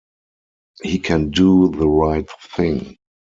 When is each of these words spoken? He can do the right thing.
He 0.81 0.97
can 0.97 1.29
do 1.29 1.69
the 1.69 1.87
right 1.87 2.27
thing. 2.55 2.97